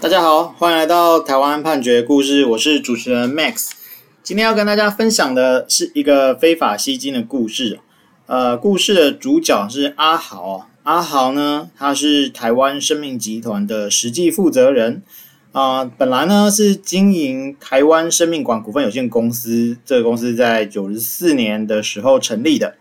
[0.00, 3.72] 大家好，欢迎来到台湾判决故事，我是主持人 Max。
[4.22, 7.80] 今天要跟大家分享的是一个非法吸金的故事。
[8.26, 10.68] 呃，故事的主角是阿豪。
[10.84, 15.02] 阿豪呢，他是台湾生命集团的实际负责人。
[15.50, 22.76] 啊、本来呢是经营台湾生命馆股份有限公司，这个公司在九十四年的时候成立的。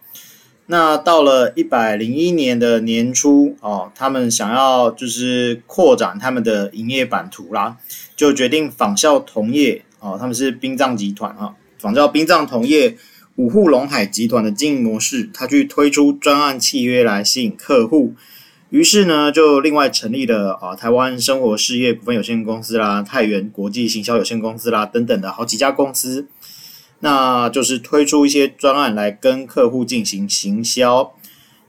[0.70, 7.78] 那到了一百零一年的年初哦，他们想要就是扩展他们的营业版图啦，
[8.18, 12.98] 就决定仿效同业哦，他们是殡葬集团啊，仿照殡葬同业
[13.38, 18.14] 五户龙海集团的经营模式，他去推出专案契约来吸引客户，
[18.70, 26.28] 于是呢就另外成立了啊台湾生活事业股份有限公司啦、太原国际行销有限公司啦等等的好几家公司。
[27.00, 31.14] 那就是推出一些专案来跟客户进行行销，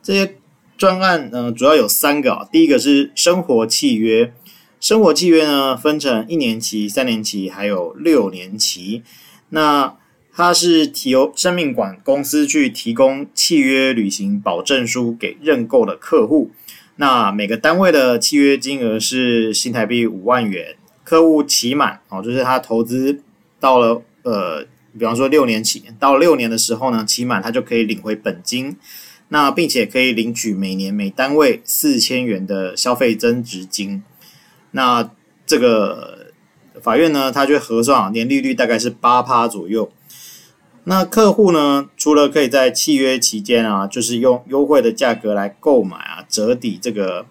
[0.02, 0.36] 这些
[0.78, 2.48] 专案呢，主要有三个啊。
[2.50, 4.32] 第一个是生活契约，
[4.80, 9.02] 生活契约呢分成一年期、三年期，还有六年期。
[9.50, 9.94] 那
[10.32, 16.50] 它是提由生命馆公司去提供契约履行保证书给认购的客户。
[16.96, 23.20] 那每个单位的契约金额是新台币五万元，客户期满哦，就是他投资
[23.60, 24.66] 到了呃。
[24.98, 28.76] 比方说六年期，到六年的时候呢，期满他就可以领回本金，
[29.28, 34.02] 那并且可以领取每年每单位四千元的消费增值金。
[34.72, 35.10] 那
[35.46, 36.32] 这个
[36.82, 39.90] 法院呢，他就核算啊，年利率大概是八趴左右。
[40.84, 47.26] 那客户呢，除了可以在契约期间啊，就是用优惠的价格来购买啊，折抵这个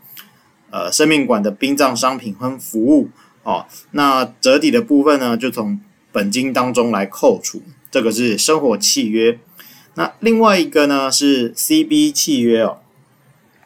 [0.69, 3.09] 呃生命馆的殡葬商品和服务
[3.41, 3.65] 哦。
[3.91, 5.79] 那折抵的部分呢，就从
[6.11, 9.39] 本金当中来扣除，这个是生活契约。
[9.95, 12.77] 那另外一个呢是 CB 契约哦，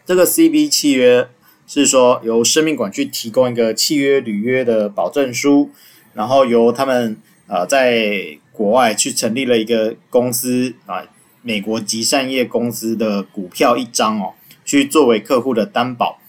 [0.05, 1.27] 这个 CB 契约
[1.67, 5.71] 是说由生命馆去提供一个契约履约的保证书，
[6.13, 11.03] 然后由他们呃在国外去成立了一个公司啊，
[11.41, 16.19] 美国集善业公司的股票一张哦，去作为客户的担保。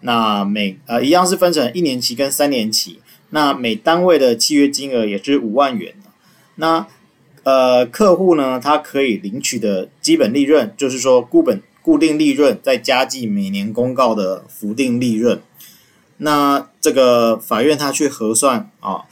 [0.00, 3.00] 那每呃一样是分成一年期跟三年期。
[3.30, 5.94] 那每单位的契约金额也是五万元。
[6.56, 6.86] 那
[7.42, 15.40] 呃，客户呢，他可以领取的基本利润，就是说固本固定利润再加计每年公告的浮定利润。
[16.18, 19.02] 那这个法院他去核算啊，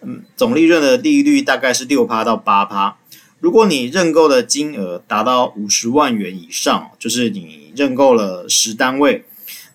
[0.00, 2.96] 嗯，总利润的利率大概是六趴到八趴。
[3.38, 9.24] 如果你认购的金额达到五十万元以上，就是你认购了十单位，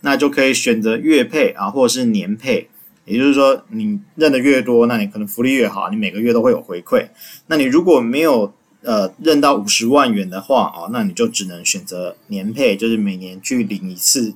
[0.01, 2.67] 那就可以选择月配啊，或者是年配。
[3.05, 7.09] 也就是说，你认的越多，那你可能福利越好，你每个月都会有回馈。
[7.47, 14.35] 那你如果没有呃认到五十万元的话啊，那你就只能选择年配，就是每年去领一次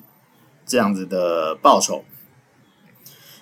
[0.66, 2.03] 这样子的报酬。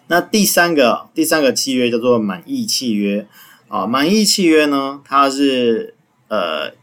[0.08, 3.26] 那第三个第三个契约叫做满意契约
[3.70, 5.96] 啊，满意契约呢，它是
[6.28, 6.74] 呃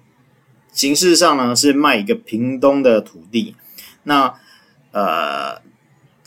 [0.73, 3.55] 形式上呢是卖一个屏东的土地，
[4.05, 4.35] 那
[4.93, 5.68] 呃。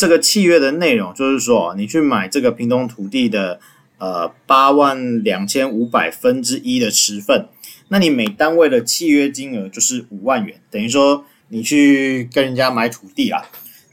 [0.01, 3.59] 这个契约的内容就是说，你去买这个屏东土地的
[3.99, 7.47] 呃八万两千五百分之一的持份，
[7.89, 13.45] 那你每单位的契约金额就是五万元，等于说你去跟人家买土地啦。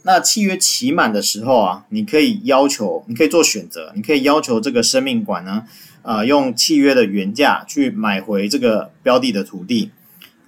[0.05, 5.65] 那契约期满的时候啊，你可以要求，你可以做选择，你可以要求这个生命馆呢，
[6.01, 9.91] 呃，用契约的原价去买回这个标的的土地，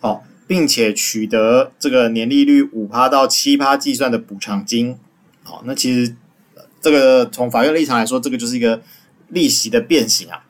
[0.00, 4.96] 好，并且取得这个年利率五趴到七趴计算的补偿金。
[5.42, 6.14] 好，那其实
[6.80, 8.82] 这个从法院立场来说，这个就是一个
[9.28, 10.44] 利息的变形啊。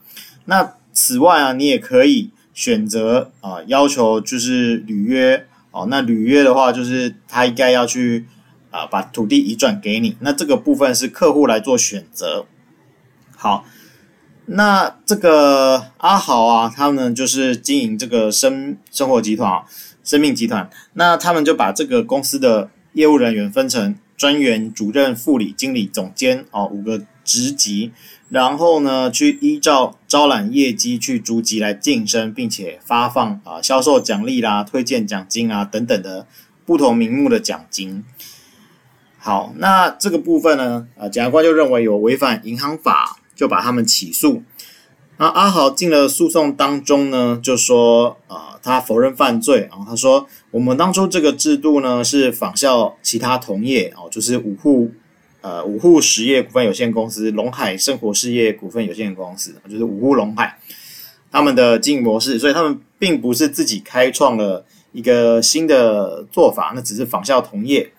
[0.45, 5.87] 那此外啊，你也可以选择啊，要求就是履约哦。
[5.89, 8.27] 那履约的话，就是他应该要去
[8.71, 10.17] 啊把土地移转给你。
[10.21, 12.47] 那这个部分是客户来做选择。
[13.37, 13.65] 好，
[14.47, 19.65] 那这个阿豪啊，他们就是经营这个生生活集团啊、
[20.05, 20.69] 生命集团。
[20.95, 23.97] 那他们就把这个公司的业务人员分成。
[24.21, 27.91] 专员、主任、副理、经理、总监，哦，五个职级，
[28.29, 36.27] 然后呢，去依照招揽业绩去逐级来晋升，并且发放啊销售奖励啦、推荐奖金啊等等的
[36.67, 38.05] 不同名目的奖金。
[39.17, 44.43] 好，那这个部分呢，啊，检察官就认为有违反银行法，就把他们起诉。
[45.21, 54.91] 那阿豪进了诉讼当中呢，就说啊，他否认犯罪啊，他说我们当初这个制度呢是仿效其他同业哦，就是五户
[55.43, 60.59] 呃五户实业股份有限公司、龙海生活事业股份有限公司，就是五户龙海
[61.31, 67.93] 他们的经营模式，所以他们并不是自己开创了一个新的做法，那只是仿效同业。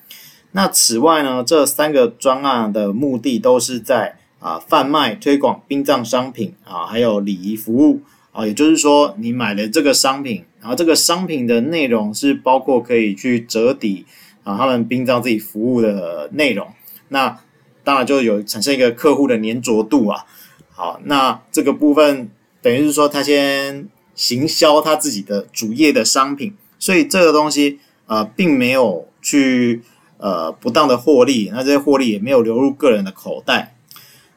[0.53, 8.01] 那此外呢，这三个专案的目的都是在啊贩卖推广殡葬商品啊，还有礼仪服务
[8.33, 14.05] 啊，也就是说你买了这个商品，然后这个商品的内容是包括可以去折抵
[14.43, 16.67] 啊他们殡葬自己服务的内容，
[17.07, 17.39] 那
[17.85, 20.25] 当然就有产生一个客户的粘着度啊。
[20.71, 22.29] 好，那这个部分
[22.61, 29.83] 等于是说他先行销他自己的主业的商品，所以这个东西呃并没有去。
[30.23, 33.73] 呃，不当的获利，那这些获利也没有流入个人的口袋。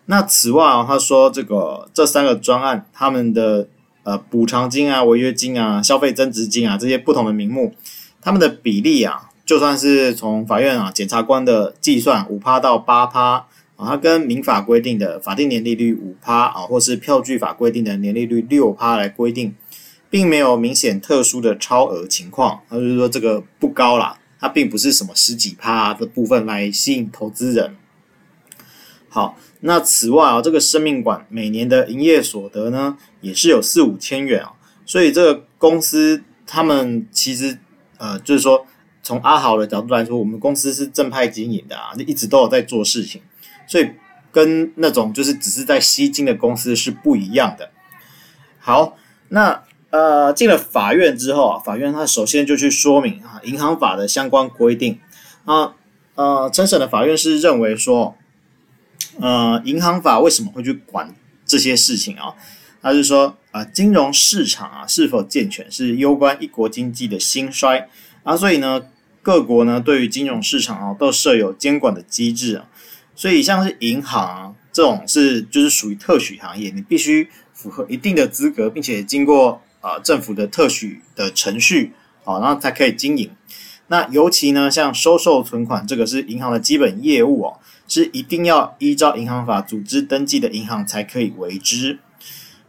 [0.07, 3.67] 那此外啊，他说这个这三个专案，他们的
[4.03, 7.73] 呃补偿金啊、违约金啊、消费增值金啊这些不同的名目，
[8.21, 13.47] 他们的比例啊，就算是从法院啊检察官的计算五趴到八趴
[13.77, 19.55] 啊，它跟民法规定的法定年利率五趴啊，或是票据法规定的年利率六趴来规定，
[20.11, 24.19] 并没有明显特殊的超额情况，他就是说这个不高啦。
[24.41, 27.77] 它并不是什么十几趴的部分来吸引投资人。
[29.15, 34.55] 好，那此外啊，这个生命馆每年的营业所得呢，也是有四五千元啊。
[34.85, 37.57] 所以这个公司他们其实
[37.99, 38.67] 呃，就是说
[39.05, 43.23] 从阿豪的角度来说，我们公司是正派经营的啊，就一直都有在做事情，
[43.69, 43.89] 所以
[44.33, 47.71] 跟那种就是只是在吸金的公司是不一样的。
[48.59, 48.97] 好，
[49.29, 49.63] 那。
[49.91, 54.99] 呃，进了法院之后啊，法院他首先就去说明啊，银行法的相关规定
[55.45, 55.77] 啊。
[56.17, 58.17] 呃，陈审的法院是认为说，
[59.21, 61.15] 呃，银行法为什么会去管
[61.45, 62.35] 这些事情啊？
[62.83, 67.89] 他是说啊，金融市场啊是否健全是攸关一国经济的兴衰
[68.23, 68.83] 啊，所以呢，
[69.23, 72.67] 各国呢对于金融市场啊都设有监管的机制啊。
[73.15, 79.61] 所以像是银行啊这种是就是属于特许行业，你必须符合一定的资格，并且经过。
[79.85, 81.93] 啊，政府的特许的程序，
[82.25, 83.31] 好，然后才可以经营。
[83.89, 91.99] 那尤其呢，像收受存款，这个是银行的基本业务哦，是一定要依照银行法组织登记的银行才可以为之。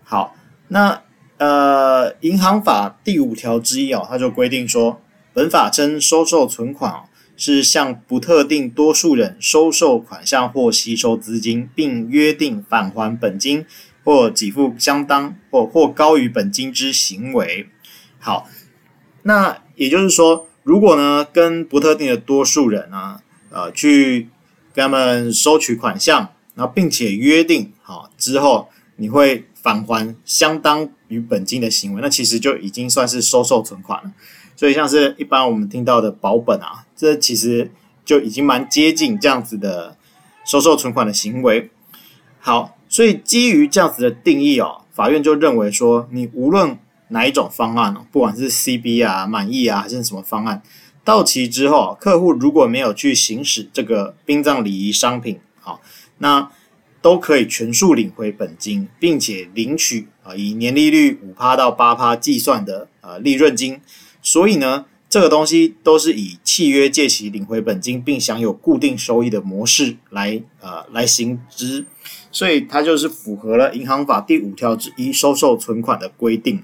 [0.03, 0.35] 好，
[0.67, 1.01] 那
[1.37, 5.01] 呃，银行法第五条之一哦，它就规定说，
[5.33, 7.03] 本法称收受存款哦，
[7.35, 13.65] 是向不特定多数人收受款项或吸收资金，并约定返还本金。
[14.05, 17.67] 或给付相当或或高于本金之行为，
[18.19, 18.47] 好，
[19.23, 24.29] 那也就是说，如果呢跟不特定的多数人啊，呃，去
[24.75, 28.67] 跟他们收取款项，然后并且约定好之后，
[28.97, 34.11] 你会返还相当于本金的行为，那其实就已经算是收受存款了。
[34.55, 37.71] 所以像是一般我们听到的保本啊，这其实
[38.03, 39.97] 就已经蛮接近这样子的
[40.45, 41.71] 收受存款的行为。
[42.39, 42.73] 好。
[42.87, 46.77] 所以基于这样子的定义哦，法院就认为说，你无论
[47.09, 50.61] 哪一种方案，不管是 CB 啊、满意啊，还是什么方案，
[51.05, 55.79] 到期之后，客户如果没有去行使这个殡葬礼仪商品，好，
[56.17, 56.51] 那
[57.01, 63.79] 都可以全数领回本金，并且领取啊以年利率五趴到八趴计算的呃利润金。
[64.23, 71.85] 所以呢，这个东西都是以契约借期领回本金并享有固定收益的模式来呃来行之。
[72.31, 76.63] 所以它就是符合了银行法第五条之一收受存款的规定。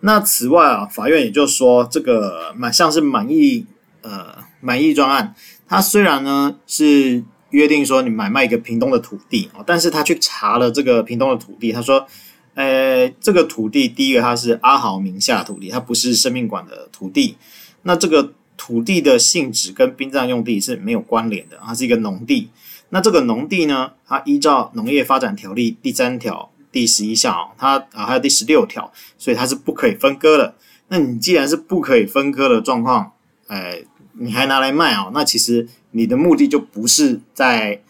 [0.00, 3.66] 那此外啊，法院也就说，这个满像是满意
[4.02, 5.34] 呃满意专案，
[5.66, 12.06] 它虽然呢是约定说你买卖一个屏东的土地啊，但是他去查了这个屏东的土地，他说，
[12.54, 17.36] 呃，这个土地第一个它是阿豪名下土地，它不是生命馆的土地。
[17.82, 22.50] 那这个土地的性质跟殡葬用地是没有关联的，它是一个农地。
[22.90, 30.54] 那这个农地呢，它依照农业发展条例第三条第十一项，它啊还有第十六条，所以它是不可以分割的。
[30.88, 33.12] 那你既然是不可以分割的状况，
[33.46, 35.10] 哎，你还拿来卖啊？
[35.14, 37.80] 那其实你的目的就不是在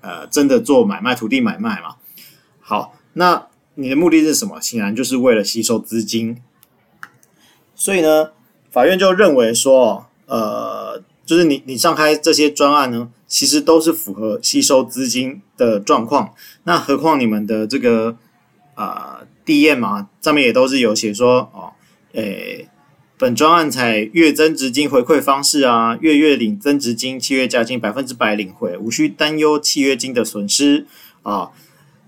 [0.00, 1.96] 呃真的做买卖土地买卖嘛。
[2.60, 4.60] 好，那你的目的是什么？
[4.60, 6.40] 显然就是为了吸收资金。
[7.74, 8.30] 所以呢，
[8.70, 13.10] 法院就认为说，呃，就是你你上开这些专案呢。
[13.28, 18.16] 其实都是符合吸收资金的状况，那何况你们的这个
[18.76, 21.72] 啊 DM 嘛，上面也都是有写说哦，
[22.12, 22.68] 诶，
[23.18, 30.86] 本专案采月增值金回馈方式啊，月月领增值金，契约价金百分之百领回，无需担忧契约金的损失
[31.22, 31.50] 啊。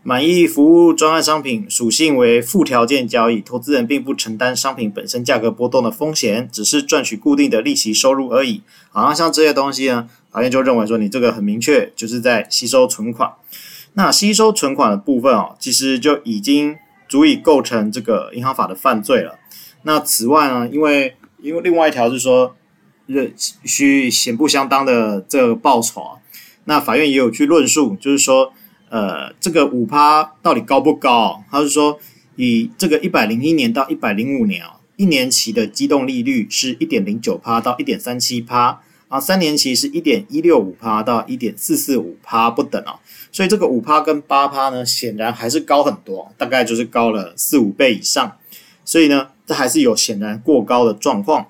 [0.05, 8.63] 满意服务专案商品属性为附条件交易，投资人并不承担商品本身价格波动的风险，只是赚取固定的利息收入而已。
[8.91, 13.33] 好，像像这些东西呢，法院就认为说你这个很明确，就是在吸收存款。
[13.99, 16.77] 那吸收存款的部分哦，其实就已经
[17.09, 19.41] 足以构成这个银行法的犯罪了。
[19.83, 22.55] 那此外呢，因为因为另外一条是说，
[23.09, 23.27] 呃
[23.65, 26.19] 需显不相当的这个报酬啊。
[26.67, 28.53] 那法院也有去论述，就是说，
[28.89, 31.43] 呃，这个五趴到底高不高？
[31.51, 31.99] 他是说，
[32.37, 38.81] 以这个一百零一年到一百零五年啊，一年期的机动利率是一点零九趴到一点三七趴。
[39.09, 43.01] 啊，三年期是一点一六五趴到一点四四五趴不等啊，
[43.31, 48.37] 所以这个五趴跟八趴呢，显然还是高很多，大概就是高了四五倍以上，
[48.85, 51.47] 所以呢，这还是有显然过高的状况。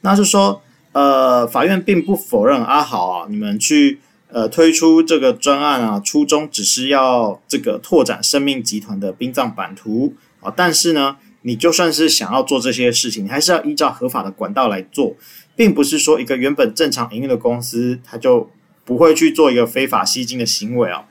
[0.00, 15.14] 那是说，呃，法院并不否认阿豪啊，你们去呃推出这个专案啊，初衷只是要这个拓展生命集团的殡葬版图啊，但是呢，你就算是想要做这些事情，你还是要依照合法的管道来做。
[15.58, 18.48] 并不是说一个原本正常营运的公司，它就
[18.84, 21.04] 不会去做一个非法吸金的行为啊。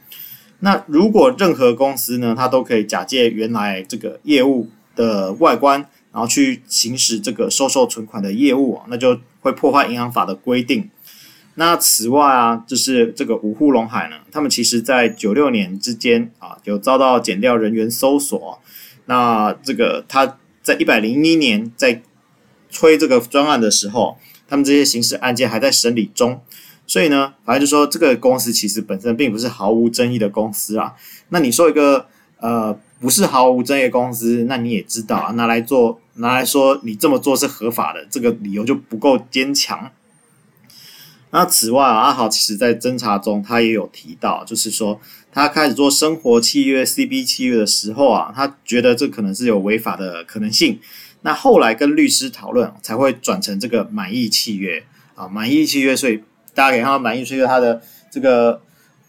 [0.59, 5.79] 那如果任何公司呢，它都可以假借原来这个业务的外观，
[6.11, 10.89] 然后去行使这个收受存款的业务，那就会破坏银行法的规定。
[11.55, 18.59] 那此外啊，就是这个五户龙海呢，他们其实在九六年之间啊，有遭到检调人员搜索。
[19.05, 22.01] 那这个他在一百零一年在
[22.69, 24.17] 催这个专案的时候。
[24.49, 26.39] 他们这些刑事案件还在审理中，
[26.87, 30.93] 所以呢，反正就说这个公司其实本身并不是毫无争议的公司啊。
[31.29, 32.07] 那你说一个
[32.39, 39.91] 呃不是毫无争议的公司，那你也知道啊，拿来做拿来说你这么做是合法的，这个理由就不够坚强。
[41.31, 50.79] 那此外啊，阿豪其实在侦查中他也有提到，就是说他开始做生活契约 CB 契约的时候啊，他觉得这可能是有违法的可能性。
[51.23, 56.23] 那后来跟律师讨论，才会转成这个满意契约啊，满意契约，所以
[56.57, 58.59] 大家可以看到满意契约它的这个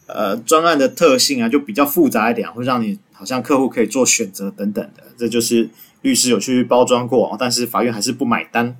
[0.05, 5.67] 呃专案的特性啊，就比较复杂一点，会让你好像客户可以做选择等等的，这就是
[6.03, 8.77] 律师有去包装过，但是法院还是不买单，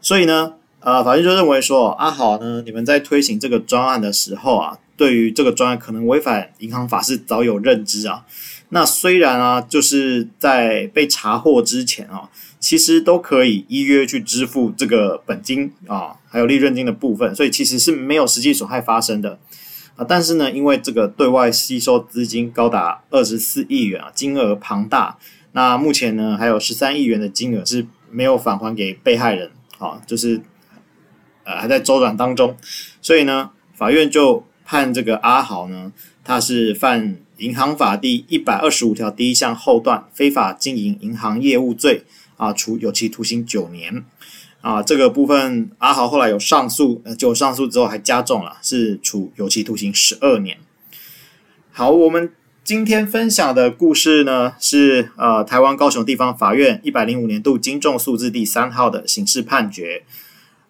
[0.00, 8.24] 所以呢，呃，法院就认为说，阿豪呢，你们在推行这个专案的时候啊，对于这个专案可能违反银行法是早有认知啊。
[8.70, 12.28] 那虽然啊，就是在被查获之前啊，
[12.60, 19.38] 其实都可以依约去支付这个本金啊，还有利润金的部分，所以其实是没有实际损害发生的
[19.96, 20.04] 啊。
[20.06, 25.16] 但是呢，因为这个对外吸收资金高达二十四亿元啊，金额庞大，
[25.52, 30.42] 那目前呢还有十三亿元的金额是没有返还给被害人啊，就是
[31.44, 32.54] 呃还在周转当中，
[33.00, 35.90] 所以呢，法院就判这个阿豪呢，
[36.22, 37.16] 他是犯。
[37.38, 42.04] 银行法第一百二十五条第一项后段非法经营银行业务罪
[42.36, 44.04] 啊，处有期徒刑九年
[44.60, 44.82] 啊。
[44.82, 50.58] 这个部分阿豪后来有上诉，呃，就上诉之后还加重了，是处有期徒刑十二年。
[51.70, 52.32] 好，我们
[52.64, 60.02] 今天分享的故事呢，是呃台湾高雄地方法院一百零五年度金重诉字第三号的刑事判决。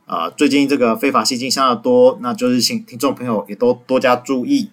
[0.05, 4.71] 啊，最近这个非法吸金相当多，那就是请听众朋友也都多加注意。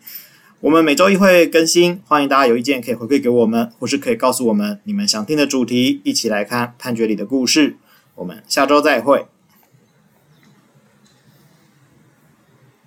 [0.62, 7.75] 我们每周一会更新，欢迎大家有意见可以回馈给我们，或是可以告诉我们你们想听的主题，一起来看判决里的故事。
[8.15, 9.25] 我们下周再会。